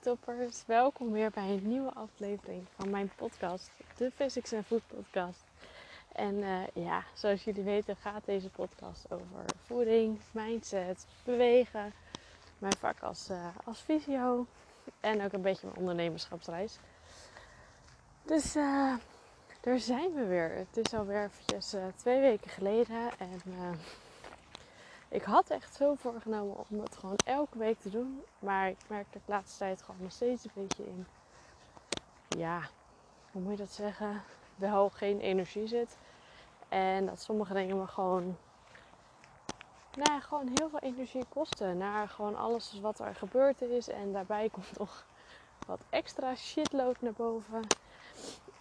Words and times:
toppers, 0.00 0.62
welkom 0.66 1.12
weer 1.12 1.30
bij 1.30 1.48
een 1.48 1.68
nieuwe 1.68 1.92
aflevering 1.92 2.66
van 2.76 2.90
mijn 2.90 3.10
podcast, 3.16 3.70
de 3.96 4.10
Physics 4.14 4.52
and 4.52 4.66
Food 4.66 4.82
Podcast. 4.86 5.44
En 6.12 6.42
eh, 6.42 6.84
ja, 6.84 7.04
zoals 7.14 7.44
jullie 7.44 7.62
weten 7.62 7.96
gaat 7.96 8.24
deze 8.24 8.48
podcast 8.48 9.12
over 9.12 9.44
voeding, 9.64 10.18
mindset, 10.30 11.06
bewegen, 11.24 11.92
mijn 12.58 12.76
vak 12.78 13.00
als, 13.00 13.30
uh, 13.30 13.46
als 13.64 13.78
fysio 13.78 14.46
en 15.00 15.24
ook 15.24 15.32
een 15.32 15.42
beetje 15.42 15.66
mijn 15.66 15.78
ondernemerschapsreis. 15.78 16.78
Dus 18.22 18.56
uh, 18.56 18.94
daar 19.60 19.78
zijn 19.78 20.14
we 20.14 20.24
weer. 20.24 20.50
Het 20.50 20.86
is 20.86 20.94
alweer 20.94 21.24
eventjes 21.24 21.74
twee 21.96 22.20
weken 22.20 22.50
geleden 22.50 23.10
en 23.18 23.40
ik 25.10 25.22
had 25.22 25.50
echt 25.50 25.74
zo 25.74 25.94
voorgenomen 25.94 26.56
om 26.56 26.80
het 26.80 26.96
gewoon 26.96 27.16
elke 27.24 27.58
week 27.58 27.80
te 27.80 27.90
doen. 27.90 28.22
Maar 28.38 28.68
ik 28.68 28.78
merk 28.86 29.06
dat 29.12 29.22
de 29.26 29.32
laatste 29.32 29.58
tijd 29.58 29.82
gewoon 29.82 30.02
nog 30.02 30.12
steeds 30.12 30.44
een 30.44 30.50
beetje 30.54 30.86
in. 30.86 31.06
Ja, 32.28 32.60
hoe 33.30 33.42
moet 33.42 33.50
je 33.52 33.58
dat 33.58 33.72
zeggen? 33.72 34.22
Wel 34.56 34.90
geen 34.90 35.20
energie 35.20 35.66
zit. 35.66 35.96
En 36.68 37.06
dat 37.06 37.20
sommige 37.20 37.54
dingen 37.54 37.78
me 37.78 37.86
gewoon. 37.86 38.36
Nou, 39.96 40.20
gewoon 40.20 40.50
heel 40.54 40.68
veel 40.68 40.78
energie 40.78 41.24
kosten. 41.28 41.78
Naar 41.78 42.08
gewoon 42.08 42.36
alles 42.36 42.80
wat 42.80 42.98
er 42.98 43.14
gebeurd 43.14 43.62
is. 43.62 43.88
En 43.88 44.12
daarbij 44.12 44.48
komt 44.52 44.78
nog 44.78 45.06
wat 45.66 45.80
extra 45.88 46.34
shitload 46.34 47.00
naar 47.00 47.12
boven. 47.12 47.66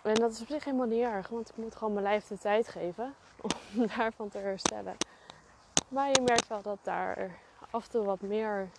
En 0.01 0.13
dat 0.13 0.31
is 0.31 0.41
op 0.41 0.47
zich 0.47 0.63
helemaal 0.63 0.87
niet 0.87 1.03
erg. 1.03 1.27
Want 1.27 1.49
ik 1.49 1.57
moet 1.57 1.75
gewoon 1.75 1.93
mijn 1.93 2.05
lijf 2.05 2.27
de 2.27 2.37
tijd 2.37 2.67
geven 2.67 3.15
om 3.75 3.87
daarvan 3.97 4.29
te 4.29 4.37
herstellen. 4.37 4.97
Maar 5.89 6.07
je 6.07 6.21
merkt 6.21 6.47
wel 6.47 6.61
dat 6.61 6.79
daar 6.81 7.37
af 7.69 7.83
en 7.83 7.89
toe 7.89 8.05
wat 8.05 8.21
meer 8.21 8.69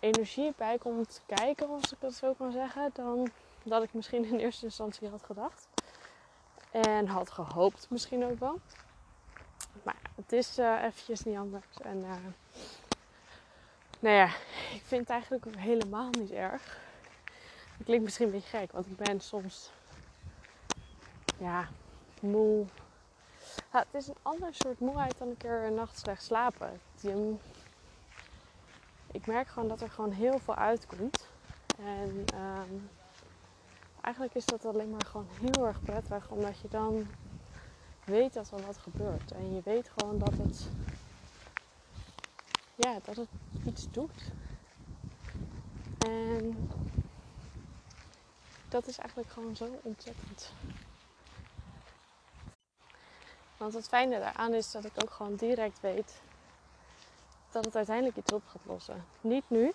energie 0.00 0.52
bij 0.56 0.78
komt 0.78 1.22
kijken, 1.26 1.68
als 1.68 1.92
ik 1.92 2.00
dat 2.00 2.14
zo 2.14 2.32
kan 2.32 2.52
zeggen, 2.52 2.90
dan 2.92 3.28
dat 3.62 3.82
ik 3.82 3.94
misschien 3.94 4.24
in 4.24 4.38
eerste 4.38 4.64
instantie 4.64 5.08
had 5.08 5.22
gedacht. 5.22 5.68
En 6.70 7.06
had 7.06 7.30
gehoopt 7.30 7.86
misschien 7.90 8.24
ook 8.24 8.38
wel. 8.38 8.60
Maar 9.82 10.00
het 10.16 10.32
is 10.32 10.58
uh, 10.58 10.82
eventjes 10.82 11.22
niet 11.22 11.36
anders. 11.36 11.66
En 11.82 11.98
uh, 11.98 12.14
nou 14.00 14.14
ja, 14.14 14.26
ik 14.74 14.82
vind 14.84 15.00
het 15.00 15.10
eigenlijk 15.10 15.56
helemaal 15.56 16.10
niet 16.10 16.30
erg. 16.30 16.78
Het 17.76 17.84
klinkt 17.84 18.04
misschien 18.04 18.26
een 18.26 18.32
beetje 18.32 18.58
gek, 18.58 18.72
want 18.72 18.86
ik 18.86 18.96
ben 18.96 19.20
soms 19.20 19.70
ja, 21.38 21.68
moe, 22.20 22.66
het 23.70 23.86
is 23.92 24.06
een 24.08 24.16
ander 24.22 24.54
soort 24.54 24.80
moeheid 24.80 25.18
dan 25.18 25.28
een 25.28 25.36
keer 25.36 25.64
een 25.64 25.74
nacht 25.74 25.98
slecht 25.98 26.22
slapen. 26.22 26.80
ik 29.10 29.26
merk 29.26 29.48
gewoon 29.48 29.68
dat 29.68 29.80
er 29.80 29.90
gewoon 29.90 30.12
heel 30.12 30.38
veel 30.38 30.54
uitkomt. 30.54 31.26
En 31.78 32.26
ehm, 32.32 32.78
eigenlijk 34.00 34.34
is 34.34 34.44
dat 34.44 34.64
alleen 34.64 34.90
maar 34.90 35.04
gewoon 35.04 35.26
heel 35.40 35.66
erg 35.66 35.82
prettig, 35.82 36.30
omdat 36.30 36.58
je 36.58 36.68
dan 36.68 37.06
weet 38.04 38.32
dat 38.32 38.50
er 38.50 38.66
wat 38.66 38.78
gebeurt. 38.78 39.32
En 39.32 39.54
je 39.54 39.60
weet 39.64 39.88
gewoon 39.88 40.18
dat 40.18 40.36
het, 40.36 40.68
ja, 42.74 42.98
dat 43.04 43.16
het 43.16 43.28
iets 43.64 43.88
doet. 43.90 44.32
En 45.98 46.68
dat 48.68 48.86
is 48.86 48.98
eigenlijk 48.98 49.30
gewoon 49.30 49.56
zo 49.56 49.80
ontzettend 49.82 50.52
want 53.64 53.76
het 53.76 53.88
fijne 53.88 54.18
daaraan 54.18 54.54
is 54.54 54.70
dat 54.70 54.84
ik 54.84 54.92
ook 55.02 55.10
gewoon 55.10 55.34
direct 55.34 55.80
weet 55.80 56.20
dat 57.50 57.64
het 57.64 57.76
uiteindelijk 57.76 58.16
iets 58.16 58.32
op 58.32 58.42
gaat 58.46 58.66
lossen. 58.66 59.04
Niet 59.20 59.44
nu. 59.46 59.72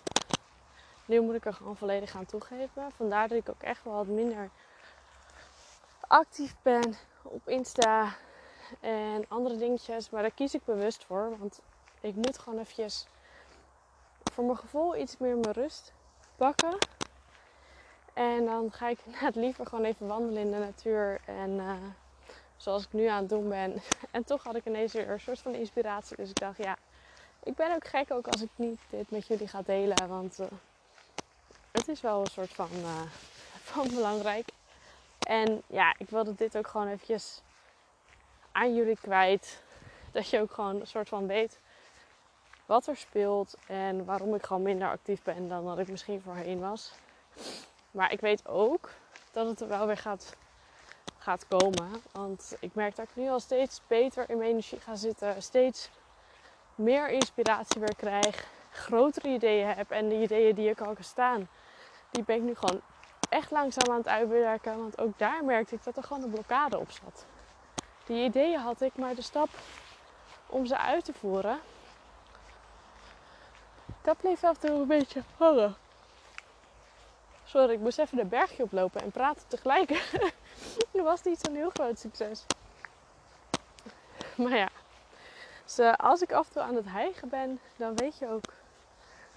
Nu 1.04 1.20
moet 1.20 1.34
ik 1.34 1.46
er 1.46 1.52
gewoon 1.52 1.76
volledig 1.76 2.14
aan 2.14 2.26
toegeven. 2.26 2.92
Vandaar 2.96 3.28
dat 3.28 3.38
ik 3.38 3.48
ook 3.48 3.62
echt 3.62 3.84
wel 3.84 3.94
wat 3.94 4.06
minder 4.06 4.50
actief 6.00 6.54
ben 6.62 6.94
op 7.22 7.48
Insta 7.48 8.14
en 8.80 9.24
andere 9.28 9.56
dingetjes. 9.56 10.10
Maar 10.10 10.22
daar 10.22 10.30
kies 10.30 10.54
ik 10.54 10.64
bewust 10.64 11.04
voor. 11.04 11.38
Want 11.38 11.60
ik 12.00 12.14
moet 12.14 12.38
gewoon 12.38 12.58
eventjes 12.58 13.06
voor 14.32 14.44
mijn 14.44 14.58
gevoel 14.58 14.96
iets 14.96 15.16
meer 15.16 15.36
mijn 15.36 15.54
rust 15.54 15.92
pakken. 16.36 16.78
En 18.12 18.44
dan 18.44 18.72
ga 18.72 18.88
ik 18.88 18.98
het 19.26 19.34
liever 19.34 19.66
gewoon 19.66 19.84
even 19.84 20.06
wandelen 20.06 20.42
in 20.42 20.50
de 20.50 20.58
natuur. 20.58 21.20
En 21.26 21.50
uh, 21.50 21.72
zoals 22.60 22.84
ik 22.84 22.92
nu 22.92 23.06
aan 23.06 23.20
het 23.20 23.28
doen 23.28 23.48
ben. 23.48 23.82
En 24.10 24.24
toch 24.24 24.42
had 24.42 24.54
ik 24.54 24.66
ineens 24.66 24.92
weer 24.92 25.10
een 25.10 25.20
soort 25.20 25.38
van 25.38 25.54
inspiratie. 25.54 26.16
Dus 26.16 26.30
ik 26.30 26.38
dacht, 26.38 26.56
ja, 26.56 26.76
ik 27.42 27.54
ben 27.54 27.74
ook 27.74 27.86
gek 27.86 28.12
ook 28.12 28.28
als 28.28 28.42
ik 28.42 28.50
niet 28.56 28.80
dit 28.90 29.10
met 29.10 29.26
jullie 29.26 29.48
ga 29.48 29.62
delen. 29.62 30.08
Want 30.08 30.40
uh, 30.40 30.46
het 31.70 31.88
is 31.88 32.00
wel 32.00 32.20
een 32.20 32.26
soort 32.26 32.52
van, 32.52 32.68
uh, 32.74 33.00
van 33.72 33.88
belangrijk. 33.88 34.48
En 35.18 35.62
ja, 35.66 35.94
ik 35.98 36.10
wilde 36.10 36.34
dit 36.34 36.56
ook 36.56 36.66
gewoon 36.66 36.88
eventjes 36.88 37.42
aan 38.52 38.74
jullie 38.74 38.98
kwijt. 39.00 39.62
Dat 40.12 40.28
je 40.28 40.40
ook 40.40 40.52
gewoon 40.52 40.80
een 40.80 40.86
soort 40.86 41.08
van 41.08 41.26
weet 41.26 41.58
wat 42.66 42.86
er 42.86 42.96
speelt. 42.96 43.56
En 43.66 44.04
waarom 44.04 44.34
ik 44.34 44.46
gewoon 44.46 44.62
minder 44.62 44.88
actief 44.88 45.22
ben 45.22 45.48
dan 45.48 45.64
dat 45.64 45.78
ik 45.78 45.88
misschien 45.88 46.20
voorheen 46.20 46.60
was. 46.60 46.92
Maar 47.90 48.12
ik 48.12 48.20
weet 48.20 48.48
ook 48.48 48.90
dat 49.30 49.46
het 49.46 49.60
er 49.60 49.68
wel 49.68 49.86
weer 49.86 49.96
gaat 49.96 50.36
gaat 51.20 51.46
komen. 51.48 52.02
Want 52.12 52.56
ik 52.60 52.74
merk 52.74 52.96
dat 52.96 53.04
ik 53.04 53.16
nu 53.16 53.28
al 53.28 53.40
steeds 53.40 53.80
beter 53.86 54.30
in 54.30 54.36
mijn 54.36 54.50
energie 54.50 54.80
ga 54.80 54.94
zitten. 54.94 55.42
Steeds 55.42 55.90
meer 56.74 57.08
inspiratie 57.08 57.80
weer 57.80 57.96
krijg. 57.96 58.46
Grotere 58.70 59.28
ideeën 59.28 59.66
heb. 59.66 59.90
En 59.90 60.08
de 60.08 60.22
ideeën 60.22 60.54
die 60.54 60.70
ik 60.70 60.80
al 60.80 60.94
staan, 61.00 61.48
die 62.10 62.24
ben 62.24 62.36
ik 62.36 62.42
nu 62.42 62.54
gewoon 62.54 62.80
echt 63.28 63.50
langzaam 63.50 63.90
aan 63.90 63.98
het 63.98 64.08
uitwerken. 64.08 64.78
Want 64.78 65.00
ook 65.00 65.18
daar 65.18 65.44
merkte 65.44 65.74
ik 65.74 65.84
dat 65.84 65.96
er 65.96 66.02
gewoon 66.02 66.22
een 66.22 66.30
blokkade 66.30 66.78
op 66.78 66.90
zat. 66.90 67.26
Die 68.06 68.24
ideeën 68.24 68.58
had 68.58 68.80
ik, 68.80 68.96
maar 68.96 69.14
de 69.14 69.22
stap 69.22 69.48
om 70.46 70.66
ze 70.66 70.78
uit 70.78 71.04
te 71.04 71.12
voeren, 71.12 71.58
dat 74.02 74.16
bleef 74.16 74.44
af 74.44 74.54
en 74.54 74.68
toe 74.68 74.80
een 74.80 74.86
beetje 74.86 75.22
hangen. 75.36 75.74
Sorry, 77.44 77.72
ik 77.72 77.80
moest 77.80 77.98
even 77.98 78.16
de 78.16 78.24
bergje 78.24 78.62
oplopen 78.62 79.02
en 79.02 79.10
praten 79.10 79.48
tegelijk. 79.48 79.90
Was 81.02 81.22
niet 81.22 81.38
zo'n 81.42 81.54
heel 81.54 81.70
groot 81.70 81.98
succes. 81.98 82.44
Maar 84.36 84.56
ja, 84.56 84.68
dus, 85.64 85.78
uh, 85.78 85.92
als 85.92 86.22
ik 86.22 86.32
af 86.32 86.46
en 86.46 86.52
toe 86.52 86.62
aan 86.62 86.74
het 86.74 86.86
hijgen 86.86 87.28
ben, 87.28 87.60
dan 87.76 87.96
weet 87.96 88.18
je 88.18 88.28
ook 88.28 88.44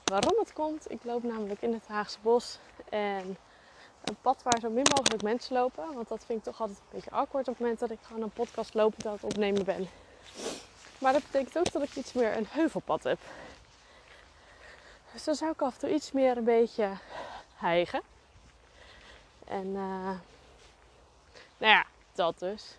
waarom 0.03 0.39
het 0.39 0.53
komt. 0.53 0.91
Ik 0.91 1.03
loop 1.03 1.23
namelijk 1.23 1.61
in 1.61 1.73
het 1.73 1.87
Haagse 1.87 2.17
bos 2.21 2.59
en 2.89 3.37
een 4.03 4.17
pad 4.21 4.43
waar 4.43 4.59
zo 4.59 4.69
min 4.69 4.87
mogelijk 4.95 5.23
mensen 5.23 5.53
lopen. 5.53 5.93
Want 5.93 6.07
dat 6.07 6.25
vind 6.25 6.39
ik 6.39 6.43
toch 6.43 6.61
altijd 6.61 6.79
een 6.79 6.85
beetje 6.91 7.11
awkward 7.11 7.47
op 7.47 7.53
het 7.53 7.61
moment 7.61 7.79
dat 7.79 7.91
ik 7.91 7.99
gewoon 8.01 8.21
een 8.21 8.29
podcast 8.29 8.73
lopend 8.73 9.05
aan 9.05 9.13
het 9.13 9.23
opnemen 9.23 9.65
ben. 9.65 9.87
Maar 10.97 11.13
dat 11.13 11.23
betekent 11.23 11.57
ook 11.57 11.71
dat 11.71 11.83
ik 11.83 11.95
iets 11.95 12.13
meer 12.13 12.37
een 12.37 12.47
heuvelpad 12.49 13.03
heb. 13.03 13.19
Dus 15.13 15.23
dan 15.23 15.35
zou 15.35 15.51
ik 15.51 15.61
af 15.61 15.73
en 15.73 15.79
toe 15.79 15.93
iets 15.93 16.11
meer 16.11 16.37
een 16.37 16.43
beetje 16.43 16.97
hijgen. 17.55 18.01
En 19.47 19.67
uh, 19.67 20.09
nou 21.63 21.75
ja, 21.75 21.85
dat 22.13 22.39
dus. 22.39 22.77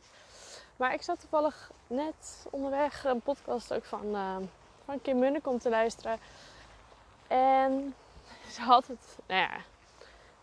Maar 0.76 0.92
ik 0.94 1.02
zat 1.02 1.20
toevallig 1.20 1.70
net 1.86 2.46
onderweg 2.50 3.04
een 3.04 3.20
podcast 3.20 3.74
ook 3.74 3.84
van, 3.84 4.06
uh, 4.06 4.36
van 4.84 5.02
Kim 5.02 5.18
Munnek 5.18 5.46
om 5.46 5.58
te 5.58 5.68
luisteren. 5.68 6.18
En 7.26 7.94
ze 8.50 8.60
had 8.60 8.86
het, 8.86 9.18
nou 9.26 9.40
ja, 9.40 9.56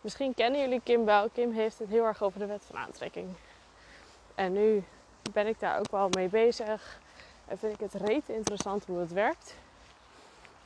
misschien 0.00 0.34
kennen 0.34 0.60
jullie 0.60 0.80
Kim 0.84 1.04
wel. 1.04 1.28
Kim 1.28 1.52
heeft 1.52 1.78
het 1.78 1.88
heel 1.88 2.04
erg 2.04 2.22
over 2.22 2.38
de 2.38 2.46
wet 2.46 2.64
van 2.64 2.76
aantrekking. 2.76 3.28
En 4.34 4.52
nu 4.52 4.84
ben 5.32 5.46
ik 5.46 5.60
daar 5.60 5.78
ook 5.78 5.90
wel 5.90 6.08
mee 6.08 6.28
bezig. 6.28 7.00
En 7.46 7.58
vind 7.58 7.72
ik 7.72 7.80
het 7.80 8.02
reet 8.02 8.28
interessant 8.28 8.84
hoe 8.86 8.98
het 8.98 9.12
werkt. 9.12 9.56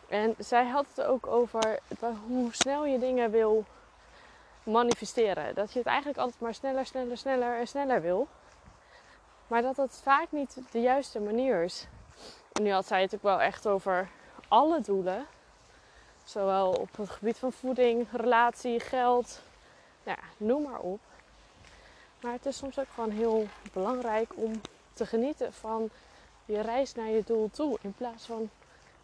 En 0.09 0.35
zij 0.39 0.67
had 0.67 0.87
het 0.95 1.07
ook 1.07 1.27
over 1.27 1.79
hoe 2.27 2.55
snel 2.55 2.85
je 2.85 2.99
dingen 2.99 3.31
wil 3.31 3.65
manifesteren. 4.67 5.55
Dat 5.55 5.73
je 5.73 5.79
het 5.79 5.89
eigenlijk 5.89 6.19
altijd 6.19 6.41
maar 6.41 6.55
sneller, 6.55 6.87
sneller, 6.87 7.17
sneller 7.17 7.59
en 7.59 7.69
sneller 7.69 8.03
wil. 8.03 8.29
Maar 9.47 9.63
dat 9.63 9.77
het 9.77 10.01
vaak 10.03 10.27
niet 10.31 10.59
de 10.71 10.81
juiste 10.81 11.21
manier 11.21 11.63
is. 11.63 11.87
En 12.53 12.63
nu 12.63 12.71
had 12.71 12.87
zij 12.87 13.03
het 13.03 13.15
ook 13.15 13.23
wel 13.23 13.41
echt 13.41 13.67
over 13.67 14.09
alle 14.49 14.81
doelen. 14.81 15.27
Zowel 16.25 16.73
op 16.73 16.97
het 16.97 17.11
gebied 17.11 17.39
van 17.39 17.53
voeding, 17.53 18.07
relatie, 18.13 18.81
geld. 18.81 19.41
Nou 20.05 20.19
ja, 20.21 20.47
noem 20.47 20.63
maar 20.63 20.81
op. 20.81 21.01
Maar 22.21 22.33
het 22.33 22.47
is 22.47 22.57
soms 22.57 22.79
ook 22.79 22.89
gewoon 22.95 23.11
heel 23.11 23.47
belangrijk 23.73 24.31
om 24.35 24.61
te 24.93 25.07
genieten 25.07 25.53
van 25.53 25.91
je 26.45 26.61
reis 26.61 26.95
naar 26.95 27.09
je 27.09 27.23
doel 27.27 27.51
toe. 27.53 27.79
In 27.81 27.93
plaats 27.93 28.27
van 28.27 28.51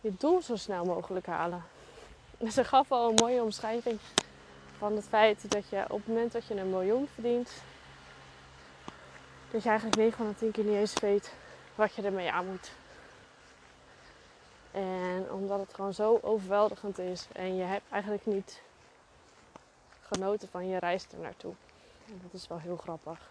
je 0.00 0.14
doel 0.18 0.42
zo 0.42 0.56
snel 0.56 0.84
mogelijk 0.84 1.26
halen. 1.26 1.64
En 2.38 2.52
ze 2.58 2.64
gaf 2.64 2.92
al 2.92 3.08
een 3.08 3.14
mooie 3.14 3.42
omschrijving 3.42 3.98
van 4.82 4.96
het 4.96 5.04
feit 5.04 5.50
dat 5.50 5.68
je 5.68 5.82
op 5.82 5.98
het 5.98 6.06
moment 6.06 6.32
dat 6.32 6.46
je 6.46 6.54
een 6.54 6.70
miljoen 6.70 7.08
verdient, 7.14 7.52
dat 9.50 9.62
je 9.62 9.68
eigenlijk 9.68 9.98
9 9.98 10.16
van 10.16 10.28
de 10.28 10.34
10 10.34 10.50
keer 10.50 10.64
niet 10.64 10.74
eens 10.74 11.00
weet 11.00 11.34
wat 11.74 11.94
je 11.94 12.02
ermee 12.02 12.32
aan 12.32 12.46
moet. 12.46 12.72
En 14.70 15.32
omdat 15.32 15.60
het 15.60 15.74
gewoon 15.74 15.94
zo 15.94 16.18
overweldigend 16.22 16.98
is 16.98 17.26
en 17.32 17.56
je 17.56 17.62
hebt 17.62 17.90
eigenlijk 17.90 18.26
niet 18.26 18.60
genoten 20.00 20.48
van 20.48 20.68
je 20.68 20.78
reis 20.78 21.06
er 21.12 21.18
naartoe. 21.18 21.54
Dat 22.06 22.32
is 22.32 22.48
wel 22.48 22.58
heel 22.58 22.76
grappig. 22.76 23.30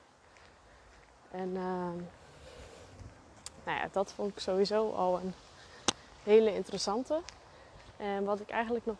En 1.31 1.49
uh, 1.49 1.91
nou 3.63 3.77
ja, 3.79 3.87
dat 3.91 4.13
vond 4.13 4.31
ik 4.31 4.39
sowieso 4.39 4.91
al 4.91 5.19
een 5.19 5.33
hele 6.23 6.53
interessante. 6.55 7.21
En 7.97 8.23
wat 8.23 8.39
ik 8.39 8.49
eigenlijk 8.49 8.85
nog 8.85 8.97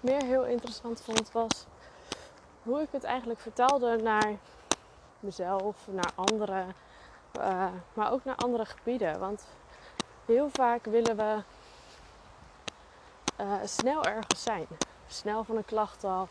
meer 0.00 0.22
heel 0.22 0.44
interessant 0.44 1.00
vond 1.00 1.32
was 1.32 1.66
hoe 2.62 2.80
ik 2.80 2.88
het 2.90 3.04
eigenlijk 3.04 3.40
vertelde 3.40 3.96
naar 3.96 4.36
mezelf, 5.20 5.76
naar 5.90 6.12
anderen, 6.14 6.74
uh, 7.38 7.66
maar 7.94 8.12
ook 8.12 8.24
naar 8.24 8.36
andere 8.36 8.64
gebieden. 8.64 9.18
Want 9.18 9.46
heel 10.24 10.48
vaak 10.52 10.84
willen 10.84 11.16
we 11.16 11.42
uh, 13.40 13.54
snel 13.64 14.04
ergens 14.04 14.42
zijn. 14.42 14.66
Snel 15.06 15.44
van 15.44 15.56
een 15.56 15.64
klacht 15.64 16.04
af, 16.04 16.30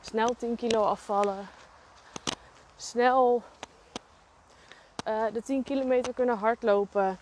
snel 0.00 0.34
10 0.38 0.56
kilo 0.56 0.82
afvallen, 0.82 1.48
snel 2.76 3.42
uh, 5.08 5.24
de 5.32 5.42
10 5.42 5.62
kilometer 5.62 6.14
kunnen 6.14 6.38
hardlopen. 6.38 7.18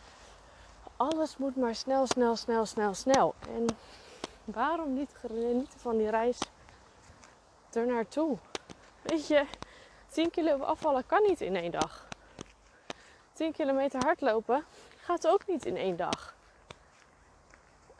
Alles 0.96 1.36
moet 1.36 1.56
maar 1.56 1.74
snel, 1.74 2.06
snel, 2.06 2.36
snel, 2.36 2.66
snel, 2.66 2.94
snel. 2.94 3.34
En 3.54 3.66
waarom 4.52 4.94
niet 4.94 5.14
genieten 5.14 5.80
van 5.80 5.96
die 5.96 6.10
reis 6.10 6.38
er 7.72 7.86
naartoe? 7.86 8.38
Weet 9.02 9.26
je, 9.26 9.46
10 10.08 10.30
kilo 10.30 10.58
afvallen 10.58 11.06
kan 11.06 11.22
niet 11.22 11.40
in 11.40 11.56
één 11.56 11.70
dag. 11.70 12.08
10 13.32 13.52
kilometer 13.52 14.04
hardlopen 14.04 14.64
gaat 14.96 15.26
ook 15.26 15.46
niet 15.46 15.66
in 15.66 15.76
één 15.76 15.96
dag. 15.96 16.34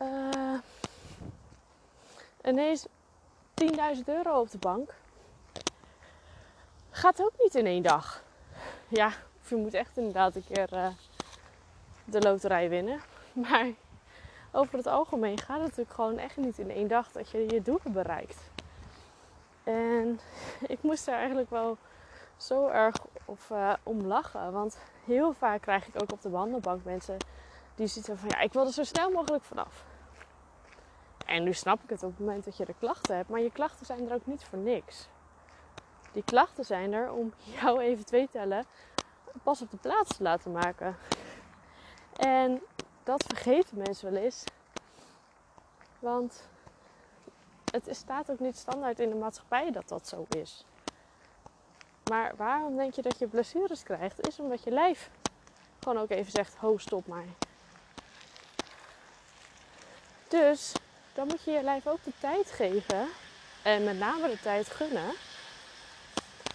Uh, 0.03 0.59
ineens 2.45 2.87
10.000 3.65 4.05
euro 4.05 4.41
op 4.41 4.51
de 4.51 4.59
bank 4.59 4.95
gaat 6.91 7.23
ook 7.23 7.33
niet 7.39 7.55
in 7.55 7.67
één 7.67 7.83
dag. 7.83 8.23
Ja, 8.89 9.13
of 9.43 9.49
je 9.49 9.57
moet 9.57 9.75
echt 9.75 9.97
inderdaad 9.97 10.35
een 10.35 10.45
keer 10.45 10.73
uh, 10.73 10.89
de 12.05 12.21
loterij 12.21 12.69
winnen. 12.69 13.01
Maar 13.33 13.67
over 14.53 14.77
het 14.77 14.87
algemeen 14.87 15.39
gaat 15.39 15.57
het 15.57 15.67
natuurlijk 15.67 15.95
gewoon 15.95 16.19
echt 16.19 16.37
niet 16.37 16.59
in 16.59 16.71
één 16.71 16.89
dag 16.89 17.13
dat 17.13 17.31
je 17.31 17.49
je 17.49 17.63
doelen 17.63 17.93
bereikt. 17.93 18.51
En 19.65 20.21
ik 20.75 20.83
moest 20.83 21.07
daar 21.07 21.19
eigenlijk 21.19 21.51
wel 21.51 21.77
zo 22.37 22.67
erg 22.67 22.97
uh, 23.53 23.73
om 23.83 24.07
lachen. 24.07 24.53
Want 24.53 24.79
heel 25.05 25.33
vaak 25.33 25.61
krijg 25.61 25.87
ik 25.87 26.03
ook 26.03 26.13
op 26.13 26.23
de 26.23 26.31
wandelbank 26.31 26.85
mensen 26.85 27.17
die 27.75 27.87
zitten 27.87 28.19
van 28.19 28.29
ja, 28.29 28.41
ik 28.41 28.53
wil 28.53 28.67
er 28.67 28.73
zo 28.73 28.85
snel 28.85 29.11
mogelijk 29.11 29.45
vanaf. 29.45 29.85
En 31.27 31.43
nu 31.43 31.53
snap 31.53 31.83
ik 31.83 31.91
het 31.91 32.03
op 32.03 32.11
het 32.11 32.19
moment 32.19 32.45
dat 32.45 32.57
je 32.57 32.65
de 32.65 32.75
klachten 32.79 33.17
hebt, 33.17 33.29
maar 33.29 33.41
je 33.41 33.53
klachten 33.53 33.87
zijn 33.87 34.09
er 34.09 34.15
ook 34.15 34.27
niet 34.27 34.45
voor 34.45 34.59
niks. 34.59 35.09
Die 36.13 36.23
klachten 36.25 36.65
zijn 36.65 36.93
er 36.93 37.13
om 37.13 37.33
jou 37.61 37.81
even 37.81 38.05
twee 38.05 38.29
tellen 38.31 38.65
pas 39.43 39.63
op 39.63 39.71
de 39.71 39.77
plaats 39.77 40.17
te 40.17 40.23
laten 40.23 40.53
maken. 40.53 40.97
En 42.17 42.63
dat 43.09 43.25
vergeten 43.27 43.77
mensen 43.77 44.13
wel 44.13 44.23
eens. 44.23 44.45
Want 45.99 46.43
het 47.71 47.89
staat 47.97 48.31
ook 48.31 48.39
niet 48.39 48.57
standaard 48.57 49.01
in 49.01 49.09
de 49.09 49.15
maatschappij 49.15 49.71
dat 49.71 49.89
dat 49.89 50.09
zo 50.09 50.27
is. 50.37 50.65
Maar 52.11 52.37
waarom 52.37 52.77
denk 52.77 52.95
je 52.95 53.03
dat 53.03 53.19
je 53.19 53.27
blessures 53.27 53.83
krijgt? 53.83 54.29
Is 54.29 54.39
omdat 54.39 54.63
je 54.63 54.71
lijf 54.71 55.11
gewoon 55.81 55.99
ook 55.99 56.11
even 56.11 56.33
zegt: 56.33 56.55
ho, 56.55 56.79
stop 56.79 57.07
maar. 57.07 57.27
Dus 60.29 60.73
dan 61.15 61.27
moet 61.27 61.43
je 61.43 61.51
je 61.51 61.63
lijf 61.63 61.87
ook 61.87 62.05
de 62.05 62.13
tijd 62.19 62.51
geven. 62.51 63.09
En 63.63 63.85
met 63.85 63.99
name 63.99 64.29
de 64.29 64.41
tijd 64.41 64.69
gunnen. 64.69 65.13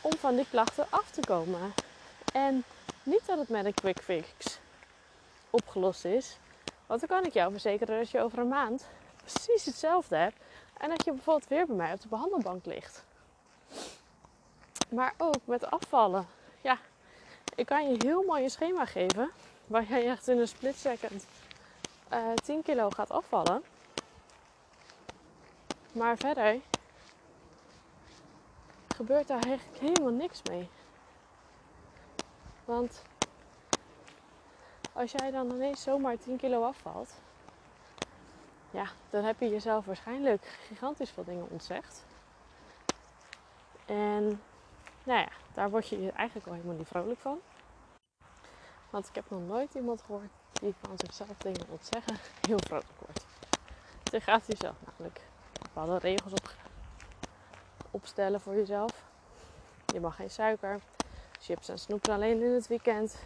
Om 0.01 0.17
van 0.17 0.35
die 0.35 0.47
klachten 0.49 0.87
af 0.89 1.11
te 1.11 1.21
komen. 1.21 1.73
En 2.33 2.63
niet 3.03 3.25
dat 3.25 3.37
het 3.37 3.49
met 3.49 3.65
een 3.65 3.73
quick 3.73 4.01
fix 4.03 4.59
opgelost 5.49 6.05
is. 6.05 6.37
Want 6.93 7.07
dan 7.07 7.17
kan 7.19 7.27
ik 7.27 7.33
jou 7.33 7.51
verzekeren 7.51 7.97
dat 7.97 8.09
je 8.09 8.19
over 8.19 8.39
een 8.39 8.47
maand 8.47 8.87
precies 9.15 9.65
hetzelfde 9.65 10.15
hebt. 10.15 10.37
En 10.77 10.89
dat 10.89 11.05
je 11.05 11.11
bijvoorbeeld 11.11 11.49
weer 11.49 11.65
bij 11.65 11.75
mij 11.75 11.93
op 11.93 12.01
de 12.01 12.07
behandelbank 12.07 12.65
ligt. 12.65 13.05
Maar 14.89 15.13
ook 15.17 15.37
met 15.45 15.71
afvallen. 15.71 16.27
Ja, 16.61 16.77
ik 17.55 17.65
kan 17.65 17.89
je 17.89 17.95
heel 17.97 18.23
mooi 18.23 18.43
een 18.43 18.49
schema 18.49 18.85
geven. 18.85 19.31
Waar 19.67 19.83
jij 19.83 20.07
echt 20.07 20.27
in 20.27 20.39
een 20.39 20.47
split 20.47 20.75
second 20.75 21.25
uh, 22.13 22.31
eh, 22.31 22.33
10 22.33 22.63
kilo 22.63 22.89
gaat 22.89 23.11
afvallen. 23.11 23.63
Maar 25.91 26.17
verder 26.17 26.59
gebeurt 28.95 29.27
daar 29.27 29.43
eigenlijk 29.43 29.79
helemaal 29.79 30.13
niks 30.13 30.41
mee. 30.49 30.69
Want 32.65 33.01
als 34.93 35.11
jij 35.11 35.31
dan 35.31 35.51
ineens 35.51 35.81
zomaar 35.81 36.17
10 36.17 36.37
kilo 36.37 36.63
afvalt, 36.63 37.13
ja, 38.71 38.87
dan 39.09 39.23
heb 39.23 39.39
je 39.39 39.49
jezelf 39.49 39.85
waarschijnlijk 39.85 40.59
gigantisch 40.67 41.09
veel 41.09 41.23
dingen 41.23 41.49
ontzegd. 41.49 42.03
En 43.85 44.41
nou 45.03 45.19
ja, 45.19 45.29
daar 45.53 45.69
word 45.69 45.87
je 45.87 46.11
eigenlijk 46.11 46.47
al 46.47 46.53
helemaal 46.53 46.75
niet 46.75 46.87
vrolijk 46.87 47.19
van. 47.19 47.39
Want 48.89 49.07
ik 49.07 49.15
heb 49.15 49.29
nog 49.29 49.41
nooit 49.47 49.73
iemand 49.73 50.01
gehoord 50.01 50.29
die 50.53 50.73
van 50.81 50.97
zichzelf 50.97 51.37
dingen 51.37 51.65
ontzeggen 51.69 52.17
heel 52.47 52.59
vrolijk 52.67 52.99
wordt. 52.99 53.25
Dus 54.03 54.11
je 54.11 54.21
gaat 54.21 54.47
jezelf 54.47 54.75
namelijk 54.85 55.21
bepaalde 55.61 55.97
regels 55.97 56.31
op, 56.31 56.53
opstellen 57.91 58.41
voor 58.41 58.55
jezelf. 58.55 59.03
Je 59.85 59.99
mag 59.99 60.15
geen 60.15 60.29
suiker, 60.29 60.79
chips 61.39 61.69
en 61.69 61.79
snoep 61.79 62.07
alleen 62.07 62.41
in 62.41 62.51
het 62.51 62.67
weekend. 62.67 63.19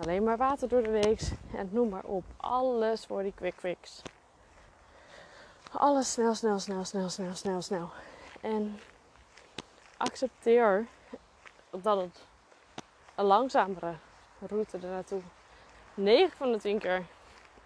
Alleen 0.00 0.22
maar 0.22 0.36
water 0.36 0.68
door 0.68 0.82
de 0.82 0.90
week. 0.90 1.20
En 1.54 1.68
noem 1.72 1.88
maar 1.88 2.04
op. 2.04 2.24
Alles 2.36 3.06
voor 3.06 3.22
die 3.22 3.32
quick 3.34 3.54
fix. 3.56 4.02
Alles 5.72 6.12
snel, 6.12 6.34
snel, 6.34 6.58
snel, 6.58 6.84
snel, 6.84 7.08
snel, 7.08 7.34
snel, 7.34 7.62
snel. 7.62 7.90
En 8.40 8.80
accepteer 9.96 10.86
dat 11.70 12.00
het 12.00 12.26
een 13.14 13.24
langzamere 13.24 13.94
route 14.46 14.78
ernaartoe 14.78 15.22
9 15.94 16.36
van 16.36 16.52
de 16.52 16.58
10 16.58 16.78
keer 16.78 17.04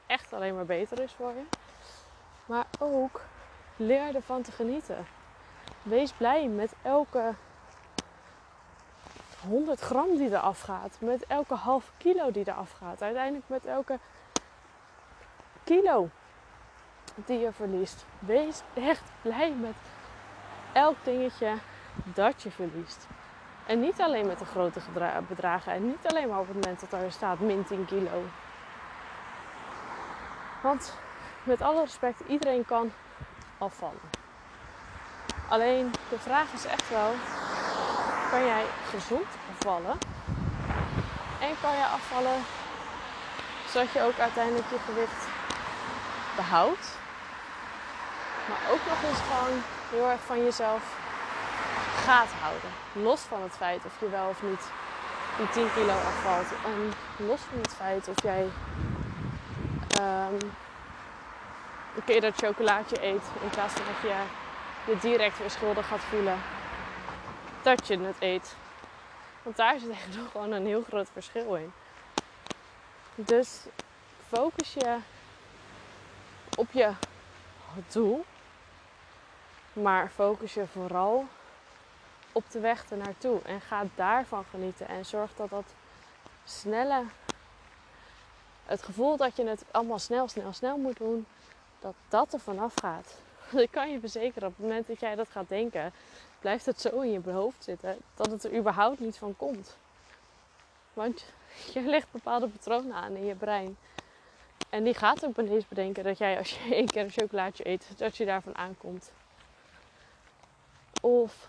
echt 0.06 0.32
alleen 0.32 0.54
maar 0.54 0.66
beter 0.66 1.00
is 1.00 1.12
voor 1.12 1.32
je. 1.32 1.44
Maar 2.46 2.66
ook 2.78 3.20
leer 3.76 4.14
ervan 4.14 4.42
te 4.42 4.52
genieten. 4.52 5.06
Wees 5.82 6.12
blij 6.12 6.48
met 6.48 6.72
elke 6.82 7.34
100 9.48 9.80
gram 9.80 10.16
die 10.16 10.30
er 10.30 10.38
afgaat. 10.38 10.96
Met 11.00 11.26
elke 11.26 11.54
half 11.54 11.92
kilo 11.96 12.30
die 12.30 12.44
er 12.44 12.54
afgaat. 12.54 13.02
Uiteindelijk 13.02 13.44
met 13.46 13.66
elke 13.66 13.98
kilo 15.64 16.08
die 17.14 17.38
je 17.38 17.52
verliest. 17.52 18.04
Wees 18.18 18.62
echt 18.74 19.02
blij 19.22 19.52
met 19.52 19.76
elk 20.72 20.96
dingetje 21.02 21.54
dat 22.04 22.42
je 22.42 22.50
verliest. 22.50 23.06
En 23.66 23.80
niet 23.80 24.00
alleen 24.00 24.26
met 24.26 24.38
de 24.38 24.44
grote 24.44 24.80
bedragen. 25.28 25.72
En 25.72 25.86
niet 25.86 26.06
alleen 26.06 26.28
maar 26.28 26.38
op 26.38 26.46
het 26.46 26.54
moment 26.54 26.80
dat 26.80 27.00
er 27.00 27.12
staat 27.12 27.38
min 27.40 27.64
10 27.64 27.84
kilo. 27.84 28.22
Want 30.62 30.94
met 31.42 31.62
alle 31.62 31.80
respect, 31.80 32.20
iedereen 32.26 32.64
kan 32.64 32.92
afvallen. 33.58 34.10
Alleen 35.48 35.90
de 36.08 36.18
vraag 36.18 36.52
is 36.52 36.64
echt 36.66 36.88
wel: 36.88 37.10
kan 38.34 38.46
jij 38.46 38.64
gezond 38.90 39.26
afvallen? 39.52 39.98
En 41.40 41.54
kan 41.62 41.76
je 41.76 41.84
afvallen 41.84 42.38
zodat 43.70 43.92
je 43.92 44.02
ook 44.02 44.18
uiteindelijk 44.18 44.70
je 44.70 44.78
gewicht 44.84 45.22
behoudt? 46.36 46.98
Maar 48.48 48.62
ook 48.72 48.80
nog 48.88 49.02
eens 49.08 49.22
gewoon 49.28 49.62
heel 49.90 50.10
erg 50.10 50.20
van 50.20 50.44
jezelf 50.44 50.82
gaat 52.04 52.32
houden. 52.40 52.70
Los 52.92 53.20
van 53.20 53.42
het 53.42 53.52
feit 53.56 53.84
of 53.84 53.92
je 54.00 54.08
wel 54.08 54.28
of 54.28 54.42
niet 54.42 54.64
die 55.36 55.48
10 55.48 55.72
kilo 55.74 55.92
afvalt. 55.92 56.46
En 56.64 56.92
los 57.26 57.40
van 57.40 57.58
het 57.62 57.74
feit 57.74 58.08
of 58.08 58.22
jij 58.22 58.42
um, 60.00 60.38
een 61.96 62.04
keer 62.04 62.20
dat 62.20 62.34
chocolaatje 62.36 63.04
eet 63.04 63.24
in 63.42 63.50
plaats 63.50 63.72
van 63.72 63.84
dat 63.86 64.10
je 64.10 64.16
je 64.90 64.98
direct 64.98 65.38
weer 65.38 65.50
schuldig 65.50 65.86
gaat 65.86 66.04
voelen 66.10 66.38
dat 67.64 67.86
je 67.86 67.98
het 67.98 68.16
eet. 68.18 68.54
Want 69.42 69.56
daar 69.56 69.78
zit 69.78 69.90
echt 69.90 70.16
nog 70.16 70.30
gewoon 70.30 70.52
een 70.52 70.66
heel 70.66 70.82
groot 70.82 71.08
verschil 71.12 71.54
in. 71.54 71.72
Dus 73.14 73.60
focus 74.28 74.74
je 74.74 74.98
op 76.56 76.70
je 76.70 76.92
doel. 77.92 78.24
Maar 79.72 80.08
focus 80.08 80.54
je 80.54 80.66
vooral 80.66 81.26
op 82.32 82.50
de 82.50 82.60
weg 82.60 82.90
ernaartoe. 82.90 83.40
En 83.42 83.60
ga 83.60 83.86
daarvan 83.94 84.44
genieten. 84.50 84.88
En 84.88 85.06
zorg 85.06 85.30
dat 85.36 85.50
dat 85.50 85.74
snelle. 86.44 87.02
Het 88.64 88.82
gevoel 88.82 89.16
dat 89.16 89.36
je 89.36 89.46
het 89.46 89.64
allemaal 89.70 89.98
snel, 89.98 90.28
snel, 90.28 90.52
snel 90.52 90.76
moet 90.76 90.96
doen. 90.96 91.26
Dat 91.80 91.94
dat 92.08 92.32
er 92.32 92.40
vanaf 92.40 92.74
gaat. 92.80 93.14
Ik 93.64 93.70
kan 93.70 93.90
je 93.90 94.00
verzekeren, 94.00 94.48
op 94.48 94.56
het 94.56 94.66
moment 94.66 94.86
dat 94.86 95.00
jij 95.00 95.14
dat 95.14 95.28
gaat 95.30 95.48
denken, 95.48 95.92
blijft 96.44 96.66
het 96.66 96.80
zo 96.80 97.00
in 97.00 97.10
je 97.10 97.30
hoofd 97.30 97.64
zitten 97.64 97.98
dat 98.14 98.30
het 98.30 98.44
er 98.44 98.56
überhaupt 98.56 99.00
niet 99.00 99.16
van 99.16 99.36
komt. 99.36 99.76
Want 100.92 101.24
je 101.74 101.80
legt 101.80 102.10
bepaalde 102.10 102.48
patronen 102.48 102.94
aan 102.94 103.16
in 103.16 103.24
je 103.24 103.34
brein. 103.34 103.76
En 104.68 104.84
die 104.84 104.94
gaat 104.94 105.24
ook 105.24 105.38
ineens 105.38 105.68
bedenken 105.68 106.04
dat 106.04 106.18
jij 106.18 106.38
als 106.38 106.50
je 106.50 106.74
één 106.74 106.86
keer 106.86 107.02
een 107.02 107.10
chocolaatje 107.10 107.68
eet, 107.68 107.98
dat 107.98 108.16
je 108.16 108.24
daarvan 108.24 108.56
aankomt. 108.56 109.10
Of 111.00 111.48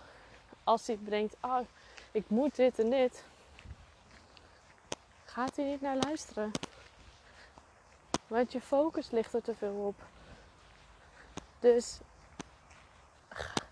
als 0.64 0.86
hij 0.86 0.98
bedenkt, 0.98 1.36
oh, 1.40 1.60
ik 2.12 2.28
moet 2.28 2.56
dit 2.56 2.78
en 2.78 2.90
dit. 2.90 3.24
Gaat 5.24 5.56
hij 5.56 5.64
niet 5.64 5.80
naar 5.80 5.96
luisteren. 5.96 6.50
Want 8.26 8.52
je 8.52 8.60
focus 8.60 9.10
ligt 9.10 9.34
er 9.34 9.42
te 9.42 9.54
veel 9.54 9.74
op. 9.74 10.02
Dus 11.58 11.98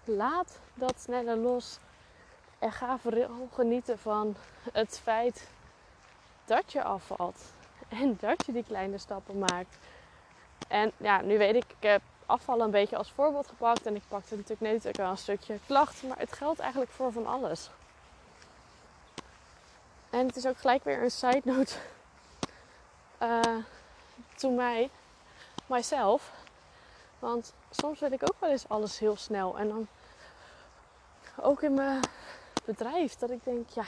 laat 0.05 0.59
dat 0.75 1.01
sneller 1.01 1.37
los. 1.37 1.79
En 2.59 2.73
ga 2.73 2.99
vooral 2.99 3.49
genieten 3.53 3.99
van 3.99 4.37
het 4.73 5.01
feit 5.03 5.49
dat 6.45 6.73
je 6.73 6.83
afvalt. 6.83 7.43
En 7.89 8.17
dat 8.21 8.47
je 8.47 8.53
die 8.53 8.65
kleine 8.65 8.99
stappen 8.99 9.39
maakt. 9.39 9.77
En 10.69 10.93
ja, 10.97 11.21
nu 11.21 11.39
weet 11.39 11.55
ik, 11.55 11.65
ik 11.79 11.89
heb 11.89 12.03
afvallen 12.27 12.65
een 12.65 12.71
beetje 12.71 12.97
als 12.97 13.13
voorbeeld 13.13 13.47
gepakt. 13.47 13.87
En 13.87 13.95
ik 13.95 14.03
pakte 14.09 14.37
natuurlijk 14.37 14.73
net 14.73 14.87
ook 14.87 14.97
wel 14.97 15.11
een 15.11 15.19
stukje 15.19 15.59
klacht. 15.67 16.03
Maar 16.03 16.19
het 16.19 16.33
geldt 16.33 16.59
eigenlijk 16.59 16.91
voor 16.91 17.13
van 17.13 17.27
alles. 17.27 17.71
En 20.11 20.27
het 20.27 20.37
is 20.37 20.47
ook 20.47 20.59
gelijk 20.59 20.85
weer 20.85 21.03
een 21.03 21.11
side 21.11 21.43
note 21.45 21.75
uh, 23.23 23.41
to 24.37 24.51
mij, 24.51 24.91
myself. 25.67 26.33
Want 27.25 27.55
soms 27.71 28.01
wil 28.01 28.13
ik 28.13 28.23
ook 28.23 28.41
wel 28.41 28.51
eens 28.51 28.69
alles 28.69 28.99
heel 28.99 29.17
snel. 29.17 29.59
En 29.59 29.69
dan 29.69 29.87
ook 31.41 31.63
in 31.63 31.75
mijn 31.75 32.01
bedrijf. 32.65 33.15
Dat 33.15 33.31
ik 33.31 33.45
denk, 33.45 33.69
ja, 33.69 33.85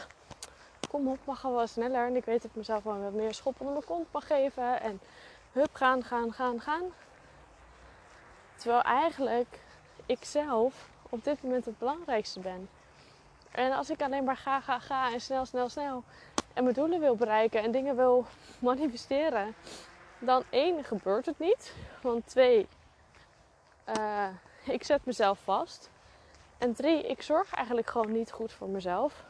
kom 0.89 1.09
op, 1.09 1.19
mag 1.25 1.43
wel 1.43 1.67
sneller. 1.67 2.07
En 2.07 2.17
ik 2.17 2.25
weet 2.25 2.43
dat 2.43 2.51
ik 2.51 2.57
mezelf 2.57 2.83
wel 2.83 3.01
wat 3.01 3.13
meer 3.13 3.35
schop 3.35 3.61
onder 3.61 3.75
mijn 3.75 3.87
kont 3.87 4.13
mag 4.13 4.27
geven. 4.27 4.81
En 4.81 5.01
hup, 5.53 5.75
gaan, 5.75 6.05
gaan, 6.05 6.33
gaan, 6.33 6.61
gaan. 6.61 6.83
Terwijl 8.55 8.83
eigenlijk 8.83 9.61
ik 10.07 10.25
zelf 10.25 10.89
op 11.11 11.25
dit 11.25 11.43
moment 11.43 11.65
het 11.65 11.79
belangrijkste 11.79 12.41
ben. 12.41 12.69
En 13.51 13.73
als 13.73 13.91
ik 13.91 14.03
alleen 14.03 14.25
maar 14.25 14.37
ga, 14.37 14.61
ga, 14.61 14.79
ga 14.79 15.13
en 15.13 15.21
snel, 15.21 15.47
snel, 15.47 15.69
snel 15.69 16.03
en 16.55 16.63
mijn 16.63 16.75
doelen 16.75 17.01
wil 17.01 17.17
bereiken 17.17 17.63
en 17.63 17.71
dingen 17.71 17.97
wil 17.97 18.27
manifesteren, 18.59 19.55
dan 20.19 20.43
één, 20.51 20.85
gebeurt 20.85 21.27
het 21.27 21.39
niet. 21.39 21.75
Want 22.03 22.27
twee, 22.27 22.69
uh, 23.99 24.29
ik 24.65 24.85
zet 24.85 25.05
mezelf 25.05 25.39
vast. 25.45 25.91
En 26.59 26.75
drie, 26.75 27.07
ik 27.07 27.23
zorg 27.23 27.55
eigenlijk 27.55 27.91
gewoon 27.91 28.13
niet 28.13 28.31
goed 28.31 28.53
voor 28.53 28.69
mezelf. 28.69 29.25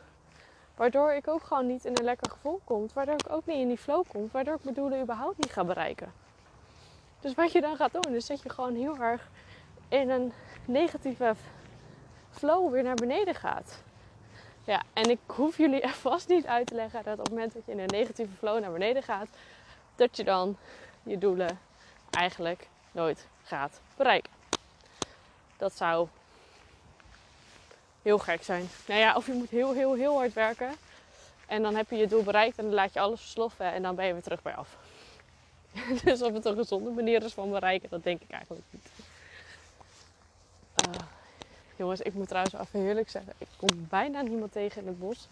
Waardoor 0.75 1.13
ik 1.13 1.29
ook 1.29 1.43
gewoon 1.43 1.67
niet 1.67 1.85
in 1.85 1.93
een 1.97 2.05
lekker 2.05 2.31
gevoel 2.31 2.61
kom. 2.65 2.89
Waardoor 2.95 3.15
ik 3.15 3.33
ook 3.33 3.47
niet 3.47 3.57
in 3.57 3.69
die 3.69 3.79
flow 3.79 4.05
kom. 4.09 4.29
Waardoor 4.33 4.55
ik 4.55 4.65
mijn 4.65 4.75
doelen 4.75 5.03
überhaupt 5.03 5.37
niet 5.37 5.53
ga 5.53 5.65
bereiken. 5.65 6.13
Dus 7.21 7.35
wat 7.35 7.53
je 7.53 7.61
dan 7.61 7.77
gaat 7.77 7.93
doen, 7.93 8.15
is 8.15 8.27
dat 8.27 8.43
je 8.43 8.49
gewoon 8.49 8.75
heel 8.75 8.97
erg 8.97 9.29
in 9.89 10.11
een 10.11 10.33
negatieve 10.65 11.35
flow 12.31 12.73
weer 12.73 12.83
naar 12.83 12.95
beneden 12.95 13.35
gaat. 13.35 13.83
Ja, 14.65 14.83
en 14.93 15.11
ik 15.11 15.19
hoef 15.27 15.57
jullie 15.57 15.81
er 15.89 15.89
vast 15.89 16.29
niet 16.29 16.47
uit 16.47 16.67
te 16.67 16.75
leggen 16.75 17.03
dat 17.03 17.19
op 17.19 17.25
het 17.25 17.35
moment 17.35 17.53
dat 17.53 17.63
je 17.67 17.73
in 17.73 17.79
een 17.79 17.87
negatieve 17.87 18.37
flow 18.37 18.61
naar 18.61 18.73
beneden 18.73 19.03
gaat, 19.03 19.29
dat 19.95 20.17
je 20.17 20.25
dan 20.25 20.57
je 21.03 21.19
doelen 21.19 21.59
eigenlijk 22.11 22.69
nooit 22.93 23.27
gaat 23.43 23.81
bereiken. 23.97 24.33
Dat 25.57 25.77
zou 25.77 26.09
heel 28.03 28.19
gek 28.19 28.43
zijn. 28.43 28.69
Nou 28.87 29.01
ja, 29.01 29.17
of 29.17 29.27
je 29.27 29.33
moet 29.33 29.51
heel, 29.51 29.73
heel, 29.73 29.95
heel 29.95 30.15
hard 30.17 30.33
werken. 30.33 30.75
En 31.47 31.63
dan 31.63 31.75
heb 31.75 31.91
je 31.91 31.97
je 31.97 32.07
doel 32.07 32.23
bereikt 32.23 32.59
en 32.59 32.65
dan 32.65 32.75
laat 32.75 32.93
je 32.93 33.01
alles 33.01 33.21
versloffen 33.21 33.73
en 33.73 33.83
dan 33.83 33.95
ben 33.95 34.07
je 34.07 34.13
weer 34.13 34.23
terug 34.23 34.43
bij 34.43 34.55
af. 34.55 34.77
dus 36.05 36.23
of 36.23 36.33
het 36.33 36.45
een 36.45 36.57
gezonde 36.57 36.91
manier 36.91 37.23
is 37.23 37.33
van 37.35 37.51
bereiken, 37.51 37.89
dat 37.91 38.03
denk 38.03 38.21
ik 38.23 38.31
eigenlijk 38.31 38.65
niet. 38.71 38.89
Uh, 40.89 40.95
jongens, 41.77 42.01
ik 42.01 42.15
moet 42.15 42.29
trouwens 42.29 42.55
even 42.55 42.81
heerlijk 42.81 43.11
zeggen. 43.11 43.33
Ik 43.39 43.49
kom 43.57 43.87
bijna 43.89 44.21
niemand 44.23 44.53
tegen 44.53 44.81
in 44.81 44.87
het 44.87 44.99
bos. 44.99 45.29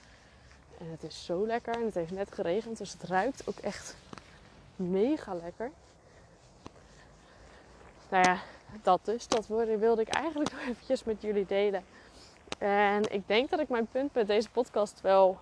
En 0.78 0.90
het 0.90 1.02
is 1.02 1.24
zo 1.24 1.46
lekker. 1.46 1.74
En 1.74 1.84
het 1.84 1.94
heeft 1.94 2.10
net 2.10 2.32
geregend. 2.32 2.78
Dus 2.78 2.92
het 2.92 3.02
ruikt 3.02 3.48
ook 3.48 3.58
echt 3.58 3.96
mega 4.76 5.34
lekker. 5.34 5.70
Nou 8.08 8.24
ja, 8.28 8.40
dat 8.82 9.00
dus. 9.04 9.28
Dat 9.28 9.46
wilde 9.46 10.00
ik 10.00 10.08
eigenlijk 10.08 10.52
nog 10.52 10.60
eventjes 10.68 11.04
met 11.04 11.22
jullie 11.22 11.46
delen. 11.46 11.84
En 12.58 13.12
ik 13.12 13.28
denk 13.28 13.50
dat 13.50 13.60
ik 13.60 13.68
mijn 13.68 13.86
punt 13.86 14.14
met 14.14 14.26
deze 14.26 14.50
podcast 14.50 15.00
wel 15.00 15.38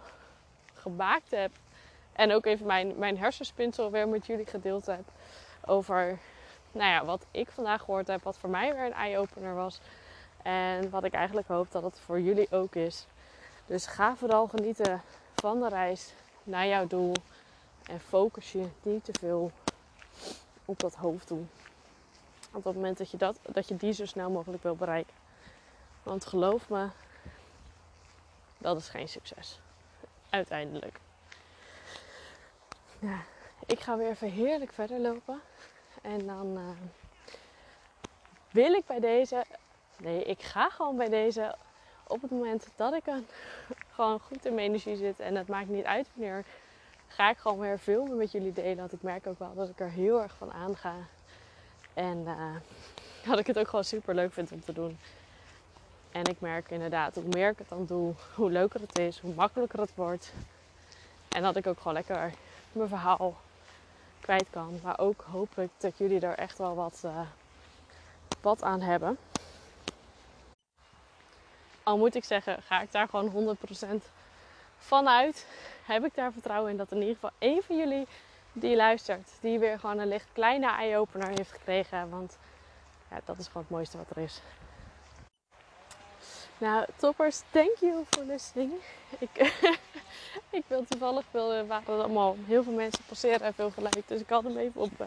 gemaakt 0.74 1.30
heb. 1.30 1.50
En 2.12 2.32
ook 2.32 2.46
even 2.46 2.66
mijn, 2.66 2.98
mijn 2.98 3.18
hersenspinsel 3.18 3.90
weer 3.90 4.08
met 4.08 4.26
jullie 4.26 4.46
gedeeld 4.46 4.86
heb. 4.86 5.04
Over 5.66 6.18
nou 6.72 6.90
ja, 6.90 7.04
wat 7.04 7.26
ik 7.30 7.50
vandaag 7.50 7.80
gehoord 7.80 8.06
heb. 8.06 8.22
Wat 8.22 8.38
voor 8.38 8.50
mij 8.50 8.74
weer 8.74 8.84
een 8.84 8.92
eye-opener 8.92 9.54
was. 9.54 9.80
En 10.42 10.90
wat 10.90 11.04
ik 11.04 11.12
eigenlijk 11.12 11.48
hoop 11.48 11.70
dat 11.70 11.82
het 11.82 12.00
voor 12.00 12.20
jullie 12.20 12.50
ook 12.50 12.74
is. 12.74 13.06
Dus 13.66 13.86
ga 13.86 14.16
vooral 14.16 14.46
genieten 14.46 15.02
van 15.34 15.60
de 15.60 15.68
reis 15.68 16.12
naar 16.42 16.66
jouw 16.66 16.86
doel. 16.86 17.12
En 17.82 18.00
focus 18.00 18.52
je 18.52 18.66
niet 18.82 19.04
te 19.04 19.12
veel 19.18 19.50
op 20.64 20.80
dat 20.80 20.94
hoofddoel. 20.94 21.46
Want 22.52 22.66
op 22.66 22.72
het 22.72 22.74
moment 22.74 22.98
dat 22.98 23.10
je, 23.10 23.16
dat, 23.16 23.38
dat 23.42 23.68
je 23.68 23.76
die 23.76 23.92
zo 23.92 24.06
snel 24.06 24.30
mogelijk 24.30 24.62
wil 24.62 24.76
bereiken. 24.76 25.14
Want 26.02 26.26
geloof 26.26 26.68
me, 26.68 26.88
dat 28.58 28.76
is 28.76 28.88
geen 28.88 29.08
succes. 29.08 29.60
Uiteindelijk. 30.30 31.00
Ja, 32.98 33.18
ik 33.66 33.80
ga 33.80 33.96
weer 33.96 34.10
even 34.10 34.30
heerlijk 34.30 34.72
verder 34.72 35.00
lopen. 35.00 35.40
En 36.02 36.26
dan 36.26 36.58
uh, 36.58 36.68
wil 38.50 38.72
ik 38.72 38.86
bij 38.86 39.00
deze. 39.00 39.44
Nee, 39.98 40.24
ik 40.24 40.42
ga 40.42 40.70
gewoon 40.70 40.96
bij 40.96 41.08
deze. 41.08 41.54
Op 42.06 42.22
het 42.22 42.30
moment 42.30 42.68
dat 42.76 42.94
ik 42.94 43.06
een, 43.06 43.26
gewoon 43.94 44.20
goed 44.20 44.46
in 44.46 44.54
mijn 44.54 44.66
energie 44.66 44.96
zit. 44.96 45.20
En 45.20 45.34
het 45.34 45.48
maakt 45.48 45.68
niet 45.68 45.84
uit 45.84 46.08
wanneer. 46.14 46.44
Ga 47.06 47.30
ik 47.30 47.36
gewoon 47.36 47.58
weer 47.58 47.78
veel 47.78 48.06
met 48.06 48.32
jullie 48.32 48.52
delen. 48.52 48.76
Want 48.76 48.92
ik 48.92 49.02
merk 49.02 49.26
ook 49.26 49.38
wel 49.38 49.54
dat 49.54 49.68
ik 49.68 49.80
er 49.80 49.90
heel 49.90 50.22
erg 50.22 50.36
van 50.36 50.52
aanga. 50.52 50.94
En 51.94 52.18
uh, 52.26 52.54
dat 53.26 53.38
ik 53.38 53.46
het 53.46 53.58
ook 53.58 53.68
gewoon 53.68 53.84
super 53.84 54.14
leuk 54.14 54.32
vind 54.32 54.52
om 54.52 54.60
te 54.60 54.72
doen. 54.72 54.98
En 56.12 56.24
ik 56.24 56.40
merk 56.40 56.70
inderdaad, 56.70 57.14
hoe 57.14 57.24
meer 57.28 57.50
ik 57.50 57.58
het 57.58 57.68
dan 57.68 57.86
doe, 57.86 58.14
hoe 58.34 58.50
leuker 58.50 58.80
het 58.80 58.98
is, 58.98 59.18
hoe 59.18 59.34
makkelijker 59.34 59.80
het 59.80 59.94
wordt. 59.94 60.32
En 61.28 61.42
dat 61.42 61.56
ik 61.56 61.66
ook 61.66 61.78
gewoon 61.78 61.92
lekker 61.92 62.32
mijn 62.72 62.88
verhaal 62.88 63.36
kwijt 64.20 64.46
kan. 64.50 64.80
Maar 64.82 64.98
ook 64.98 65.24
hoop 65.30 65.58
ik 65.58 65.70
dat 65.78 65.98
jullie 65.98 66.20
er 66.20 66.34
echt 66.38 66.58
wel 66.58 66.74
wat, 66.74 67.02
uh, 67.04 67.20
wat 68.40 68.62
aan 68.62 68.80
hebben. 68.80 69.18
Al 71.82 71.98
moet 71.98 72.14
ik 72.14 72.24
zeggen, 72.24 72.62
ga 72.62 72.80
ik 72.80 72.92
daar 72.92 73.08
gewoon 73.08 73.30
100% 73.30 74.10
van 74.78 75.08
uit. 75.08 75.46
Heb 75.84 76.04
ik 76.04 76.14
daar 76.14 76.32
vertrouwen 76.32 76.70
in 76.70 76.76
dat 76.76 76.92
in 76.92 76.98
ieder 76.98 77.14
geval 77.14 77.30
één 77.38 77.62
van 77.62 77.76
jullie 77.76 78.06
die 78.52 78.76
luistert, 78.76 79.30
die 79.40 79.58
weer 79.58 79.78
gewoon 79.78 79.98
een 79.98 80.08
licht 80.08 80.28
kleine 80.32 80.70
eye-opener 80.70 81.28
heeft 81.28 81.52
gekregen. 81.52 82.10
Want 82.10 82.38
ja, 83.10 83.20
dat 83.24 83.38
is 83.38 83.46
gewoon 83.46 83.62
het 83.62 83.70
mooiste 83.70 83.96
wat 83.96 84.10
er 84.10 84.22
is. 84.22 84.40
Nou, 86.58 86.86
toppers, 86.96 87.42
thank 87.50 87.76
you 87.80 88.04
for 88.10 88.24
listening. 88.24 88.72
Ik, 89.18 89.30
ik 90.58 90.64
wil 90.66 90.84
toevallig, 90.84 91.24
wil, 91.30 91.52
eh, 91.52 91.66
waren 91.66 91.94
er 91.94 92.00
allemaal 92.00 92.36
heel 92.46 92.62
veel 92.62 92.72
mensen 92.72 93.04
passeren 93.04 93.40
en 93.40 93.54
veel 93.54 93.70
geluid. 93.70 94.02
Dus 94.06 94.20
ik 94.20 94.28
had 94.28 94.44
hem 94.44 94.56
even 94.56 94.80
op, 94.80 95.00
uh, 95.00 95.06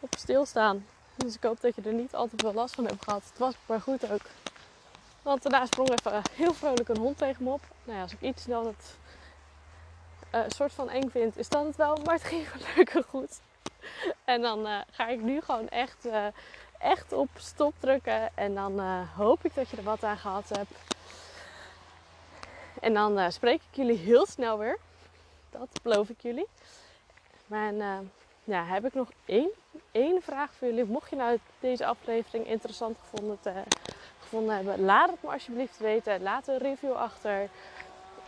op 0.00 0.14
stilstaan. 0.18 0.86
Dus 1.14 1.34
ik 1.34 1.42
hoop 1.42 1.60
dat 1.60 1.74
je 1.74 1.82
er 1.82 1.92
niet 1.92 2.14
altijd 2.14 2.40
veel 2.40 2.52
last 2.52 2.74
van 2.74 2.86
hebt 2.86 3.04
gehad. 3.04 3.22
Het 3.24 3.38
was 3.38 3.54
maar 3.66 3.80
goed 3.80 4.10
ook. 4.10 4.22
Want 5.22 5.42
daarna 5.42 5.66
sprong 5.66 5.90
even 5.90 6.22
heel 6.32 6.54
vrolijk 6.54 6.88
een 6.88 6.98
hond 6.98 7.18
tegen 7.18 7.44
me 7.44 7.50
op. 7.50 7.62
Nou 7.84 7.96
ja, 7.96 8.02
als 8.02 8.12
ik 8.12 8.20
iets 8.20 8.44
dan 8.44 8.66
het 8.66 8.96
uh, 10.34 10.40
soort 10.48 10.72
van 10.72 10.90
eng 10.90 11.08
vind, 11.10 11.36
is 11.38 11.48
dat 11.48 11.64
het 11.64 11.76
wel. 11.76 11.98
Maar 12.04 12.14
het 12.14 12.24
ging 12.24 12.50
gelukkig 12.56 13.06
goed. 13.06 13.40
En 14.24 14.40
dan 14.40 14.84
ga 14.90 15.08
ik 15.08 15.20
nu 15.20 15.40
gewoon 15.40 15.68
echt 15.68 16.08
echt 16.78 17.12
op 17.12 17.28
stop 17.36 17.74
drukken. 17.78 18.36
En 18.36 18.54
dan 18.54 18.80
hoop 19.16 19.44
ik 19.44 19.54
dat 19.54 19.68
je 19.68 19.76
er 19.76 19.82
wat 19.82 20.04
aan 20.04 20.16
gehad 20.16 20.48
hebt. 20.48 20.72
En 22.80 22.94
dan 22.94 23.32
spreek 23.32 23.60
ik 23.70 23.76
jullie 23.76 23.96
heel 23.96 24.26
snel 24.26 24.58
weer. 24.58 24.78
Dat 25.50 25.68
beloof 25.82 26.08
ik 26.08 26.20
jullie. 26.20 26.46
Maar 27.46 27.72
ja, 28.44 28.64
heb 28.64 28.84
ik 28.84 28.94
nog 28.94 29.08
één, 29.24 29.50
één 29.90 30.22
vraag 30.22 30.54
voor 30.54 30.68
jullie. 30.68 30.84
Mocht 30.84 31.10
je 31.10 31.16
nou 31.16 31.38
deze 31.60 31.86
aflevering 31.86 32.46
interessant 32.46 32.96
gevonden, 33.00 33.38
te, 33.40 33.52
gevonden 34.20 34.54
hebben, 34.56 34.80
laat 34.80 35.10
het 35.10 35.22
me 35.22 35.30
alsjeblieft 35.30 35.78
weten. 35.78 36.22
Laat 36.22 36.48
een 36.48 36.58
review 36.58 36.92
achter. 36.92 37.48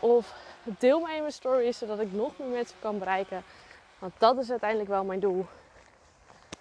Of 0.01 0.35
deel 0.79 1.01
mij 1.01 1.15
in 1.15 1.21
mijn 1.21 1.33
stories, 1.33 1.79
zodat 1.79 2.01
ik 2.01 2.13
nog 2.13 2.39
meer 2.39 2.49
mensen 2.49 2.77
kan 2.79 2.99
bereiken. 2.99 3.45
Want 3.99 4.13
dat 4.19 4.39
is 4.39 4.51
uiteindelijk 4.51 4.91
wel 4.91 5.05
mijn 5.05 5.21
doel. 5.21 5.47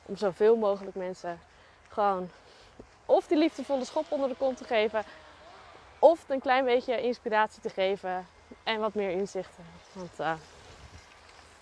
Om 0.06 0.18
zoveel 0.18 0.56
mogelijk 0.56 0.96
mensen 0.96 1.40
gewoon 1.90 2.30
of 3.06 3.28
die 3.28 3.38
liefdevolle 3.38 3.86
schop 3.86 4.06
onder 4.10 4.30
de 4.30 4.36
kont 4.36 4.58
te 4.58 4.64
geven, 4.64 5.04
of 6.00 6.30
een 6.30 6.42
klein 6.42 6.66
beetje 6.66 7.02
inspiratie 7.02 7.62
te 7.62 7.70
geven 7.70 8.28
en 8.64 8.80
wat 8.80 8.94
meer 8.94 9.10
inzichten. 9.10 9.66
Want 9.94 10.20
uh, 10.20 10.34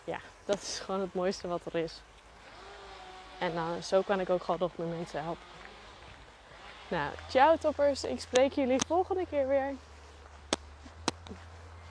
ja, 0.03 0.19
dat 0.45 0.61
is 0.61 0.79
gewoon 0.79 1.01
het 1.01 1.13
mooiste 1.13 1.47
wat 1.47 1.65
er 1.65 1.75
is. 1.75 2.01
En 3.37 3.53
uh, 3.53 3.81
zo 3.81 4.01
kan 4.01 4.19
ik 4.19 4.29
ook 4.29 4.43
gewoon 4.43 4.59
nog 4.59 4.71
meer 4.75 4.87
mensen 4.87 5.23
helpen. 5.23 5.43
Nou, 6.87 7.11
ciao 7.29 7.57
toppers. 7.57 8.03
Ik 8.03 8.19
spreek 8.19 8.51
jullie 8.51 8.79
volgende 8.87 9.25
keer 9.29 9.47
weer. 9.47 9.75